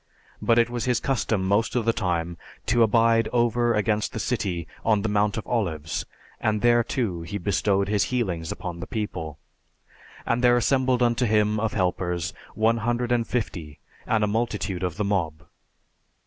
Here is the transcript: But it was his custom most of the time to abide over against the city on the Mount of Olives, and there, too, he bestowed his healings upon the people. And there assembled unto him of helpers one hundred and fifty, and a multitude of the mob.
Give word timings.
But 0.41 0.57
it 0.57 0.67
was 0.71 0.85
his 0.85 0.99
custom 0.99 1.43
most 1.47 1.75
of 1.75 1.85
the 1.85 1.93
time 1.93 2.35
to 2.65 2.81
abide 2.81 3.29
over 3.31 3.75
against 3.75 4.13
the 4.13 4.19
city 4.19 4.67
on 4.83 5.03
the 5.03 5.09
Mount 5.09 5.37
of 5.37 5.45
Olives, 5.45 6.07
and 6.39 6.61
there, 6.63 6.83
too, 6.83 7.21
he 7.21 7.37
bestowed 7.37 7.87
his 7.87 8.05
healings 8.05 8.51
upon 8.51 8.79
the 8.79 8.87
people. 8.87 9.37
And 10.25 10.43
there 10.43 10.57
assembled 10.57 11.03
unto 11.03 11.27
him 11.27 11.59
of 11.59 11.73
helpers 11.73 12.33
one 12.55 12.77
hundred 12.77 13.11
and 13.11 13.27
fifty, 13.27 13.77
and 14.07 14.23
a 14.23 14.27
multitude 14.27 14.81
of 14.81 14.97
the 14.97 15.05
mob. 15.05 15.43